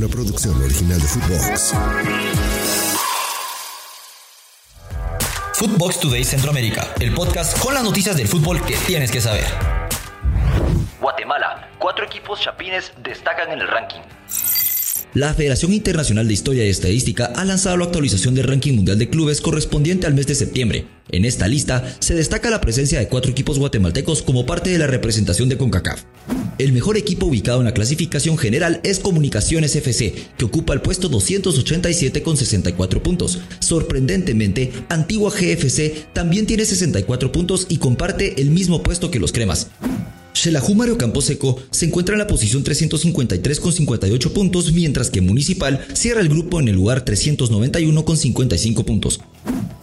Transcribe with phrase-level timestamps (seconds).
[0.00, 1.74] una producción original de Footbox.
[5.52, 9.44] Footbox Today Centroamérica, el podcast con las noticias del fútbol que tienes que saber.
[11.02, 14.00] Guatemala, cuatro equipos chapines destacan en el ranking.
[15.12, 19.10] La Federación Internacional de Historia y Estadística ha lanzado la actualización del ranking mundial de
[19.10, 20.86] clubes correspondiente al mes de septiembre.
[21.10, 24.86] En esta lista se destaca la presencia de cuatro equipos guatemaltecos como parte de la
[24.86, 26.04] representación de CONCACAF.
[26.60, 31.08] El mejor equipo ubicado en la clasificación general es Comunicaciones FC, que ocupa el puesto
[31.08, 33.38] 287 con 64 puntos.
[33.60, 39.68] Sorprendentemente, Antigua GFC también tiene 64 puntos y comparte el mismo puesto que los Cremas.
[40.34, 45.86] Xelajú Mario Camposeco se encuentra en la posición 353 con 58 puntos, mientras que Municipal
[45.94, 49.20] cierra el grupo en el lugar 391 con 55 puntos.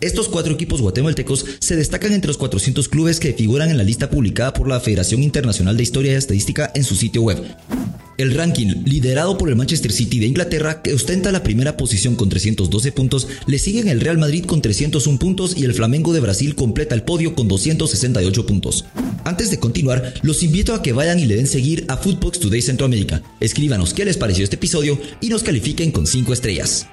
[0.00, 4.10] Estos cuatro equipos guatemaltecos se destacan entre los 400 clubes que figuran en la lista
[4.10, 7.42] publicada por la Federación Internacional de Historia y Estadística en su sitio web.
[8.18, 12.28] El ranking, liderado por el Manchester City de Inglaterra, que ostenta la primera posición con
[12.28, 16.54] 312 puntos, le siguen el Real Madrid con 301 puntos y el Flamengo de Brasil
[16.54, 18.84] completa el podio con 268 puntos.
[19.24, 22.62] Antes de continuar, los invito a que vayan y le den seguir a Footbox Today
[22.62, 23.22] Centroamérica.
[23.40, 26.86] Escríbanos qué les pareció este episodio y nos califiquen con 5 estrellas.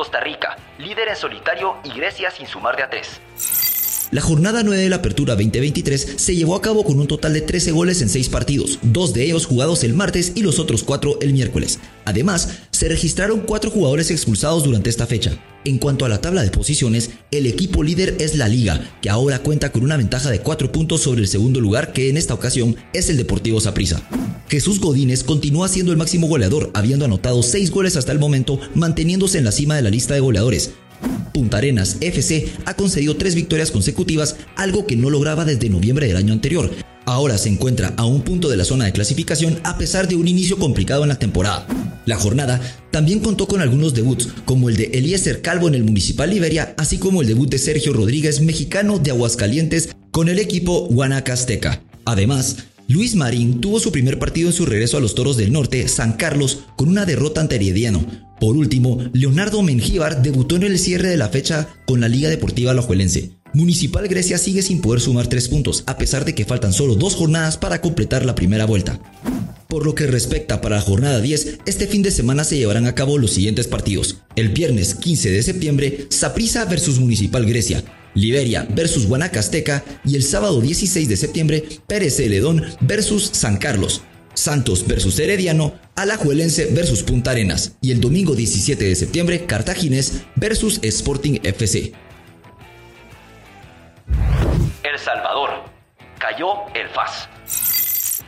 [0.00, 3.20] Costa Rica, líder en solitario y Grecia sin sumar de a 3.
[4.12, 7.42] La jornada 9 de la Apertura 2023 se llevó a cabo con un total de
[7.42, 11.18] 13 goles en 6 partidos, dos de ellos jugados el martes y los otros 4
[11.20, 11.78] el miércoles.
[12.04, 15.38] Además, se registraron 4 jugadores expulsados durante esta fecha.
[15.64, 19.44] En cuanto a la tabla de posiciones, el equipo líder es la Liga, que ahora
[19.44, 22.74] cuenta con una ventaja de 4 puntos sobre el segundo lugar, que en esta ocasión
[22.92, 24.02] es el Deportivo Saprissa.
[24.48, 29.38] Jesús Godínez continúa siendo el máximo goleador, habiendo anotado 6 goles hasta el momento, manteniéndose
[29.38, 30.72] en la cima de la lista de goleadores.
[31.32, 36.16] Punta Arenas FC ha concedido tres victorias consecutivas, algo que no lograba desde noviembre del
[36.16, 36.70] año anterior.
[37.06, 40.28] Ahora se encuentra a un punto de la zona de clasificación a pesar de un
[40.28, 41.66] inicio complicado en la temporada.
[42.06, 46.30] La jornada también contó con algunos debuts, como el de Eliezer Calvo en el Municipal
[46.30, 51.82] Liberia, así como el debut de Sergio Rodríguez, mexicano de Aguascalientes, con el equipo Guanacasteca.
[52.04, 52.56] Además,
[52.88, 56.14] Luis Marín tuvo su primer partido en su regreso a los Toros del Norte, San
[56.14, 58.04] Carlos, con una derrota ante Herediano.
[58.40, 62.70] Por último, Leonardo Mengíbar debutó en el cierre de la fecha con la Liga Deportiva
[62.70, 63.32] Alajuelense.
[63.52, 67.16] Municipal Grecia sigue sin poder sumar tres puntos, a pesar de que faltan solo dos
[67.16, 68.98] jornadas para completar la primera vuelta.
[69.68, 72.94] Por lo que respecta para la jornada 10, este fin de semana se llevarán a
[72.94, 74.16] cabo los siguientes partidos.
[74.36, 77.84] El viernes 15 de septiembre, Saprissa versus Municipal Grecia.
[78.14, 84.02] Liberia versus Guanacasteca y el sábado 16 de septiembre Pérez Celedón versus San Carlos,
[84.40, 90.80] Santos versus Herediano, Alajuelense versus Punta Arenas y el domingo 17 de septiembre Cartaginés versus
[90.82, 91.92] Sporting FC.
[94.82, 95.50] El Salvador.
[96.18, 97.28] Cayó el FAS.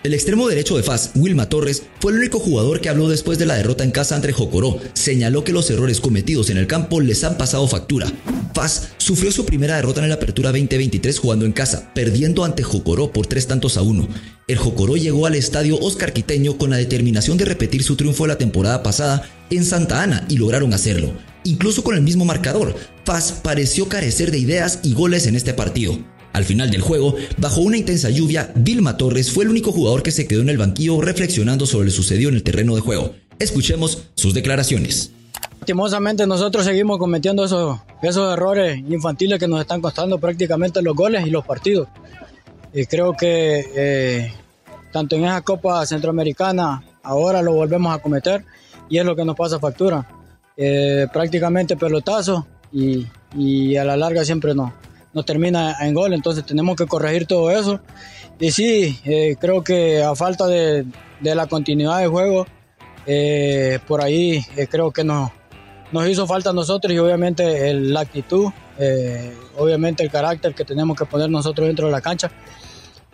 [0.03, 3.47] El extremo derecho de FAS, Wilma Torres, fue el único jugador que habló después de
[3.47, 4.81] la derrota en casa ante Jocoró.
[4.95, 8.11] Señaló que los errores cometidos en el campo les han pasado factura.
[8.53, 13.13] FAS sufrió su primera derrota en la Apertura 2023 jugando en casa, perdiendo ante Jocoró
[13.13, 14.09] por tres tantos a uno.
[14.49, 18.39] El Jocoró llegó al estadio Oscar Quiteño con la determinación de repetir su triunfo la
[18.39, 21.13] temporada pasada en Santa Ana y lograron hacerlo.
[21.45, 22.75] Incluso con el mismo marcador,
[23.05, 25.97] FAS pareció carecer de ideas y goles en este partido.
[26.33, 30.11] Al final del juego, bajo una intensa lluvia, Vilma Torres fue el único jugador que
[30.11, 33.15] se quedó en el banquillo reflexionando sobre lo sucedido en el terreno de juego.
[33.39, 35.13] Escuchemos sus declaraciones.
[35.61, 41.27] Lastimosamente nosotros seguimos cometiendo esos, esos errores infantiles que nos están costando prácticamente los goles
[41.27, 41.89] y los partidos.
[42.73, 44.33] Y creo que eh,
[44.91, 48.45] tanto en esa Copa Centroamericana ahora lo volvemos a cometer
[48.89, 50.09] y es lo que nos pasa factura.
[50.57, 53.07] Eh, prácticamente pelotazo y,
[53.37, 54.73] y a la larga siempre no,
[55.13, 57.81] nos termina en gol, entonces tenemos que corregir todo eso.
[58.41, 60.85] Y sí, eh, creo que a falta de,
[61.21, 62.47] la continuidad de juego,
[63.07, 65.31] eh, por ahí eh, creo que nos,
[65.93, 68.51] nos hizo falta a nosotros y obviamente la actitud,
[69.57, 72.31] obviamente el carácter que tenemos que poner nosotros dentro de la cancha,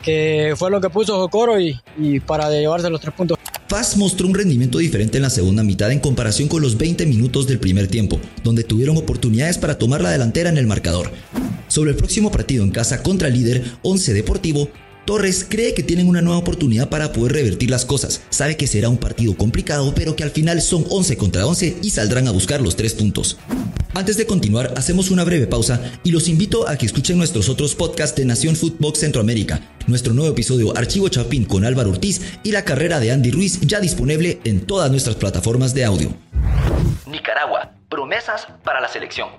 [0.03, 3.36] que fue lo que puso Jocoro y, y para llevarse los tres puntos.
[3.69, 7.47] Paz mostró un rendimiento diferente en la segunda mitad en comparación con los 20 minutos
[7.47, 11.10] del primer tiempo, donde tuvieron oportunidades para tomar la delantera en el marcador.
[11.68, 14.70] Sobre el próximo partido en casa contra el líder 11 Deportivo,
[15.09, 18.20] Torres cree que tienen una nueva oportunidad para poder revertir las cosas.
[18.28, 21.88] Sabe que será un partido complicado, pero que al final son 11 contra 11 y
[21.88, 23.38] saldrán a buscar los tres puntos.
[23.94, 27.74] Antes de continuar, hacemos una breve pausa y los invito a que escuchen nuestros otros
[27.74, 32.66] podcasts de Nación Footbox Centroamérica, nuestro nuevo episodio Archivo Chapín con Álvaro Ortiz y la
[32.66, 36.14] carrera de Andy Ruiz ya disponible en todas nuestras plataformas de audio.
[37.06, 39.30] Nicaragua, promesas para la selección.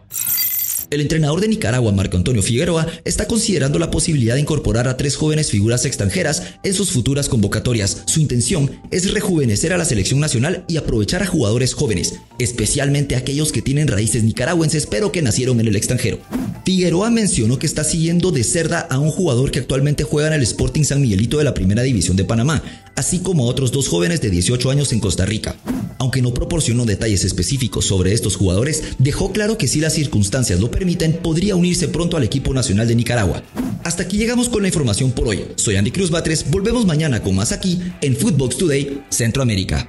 [0.90, 5.16] El entrenador de Nicaragua, Marco Antonio Figueroa, está considerando la posibilidad de incorporar a tres
[5.16, 8.02] jóvenes figuras extranjeras en sus futuras convocatorias.
[8.08, 13.52] Su intención es rejuvenecer a la selección nacional y aprovechar a jugadores jóvenes, especialmente aquellos
[13.52, 16.20] que tienen raíces nicaragüenses pero que nacieron en el extranjero.
[16.66, 20.44] Figueroa mencionó que está siguiendo de cerda a un jugador que actualmente juega en el
[20.44, 22.64] Sporting San Miguelito de la Primera División de Panamá,
[22.96, 25.56] así como a otros dos jóvenes de 18 años en Costa Rica.
[25.98, 30.72] Aunque no proporcionó detalles específicos sobre estos jugadores, dejó claro que si las circunstancias lo
[30.80, 33.44] permiten, podría unirse pronto al equipo nacional de Nicaragua.
[33.84, 35.46] Hasta aquí llegamos con la información por hoy.
[35.58, 39.86] Soy Andy Cruz Batres, volvemos mañana con más aquí en Footbox Today Centroamérica.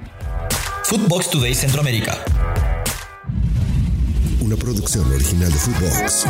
[0.83, 2.17] Footbox Today Centroamérica.
[4.41, 6.25] Una producción original de Footbox.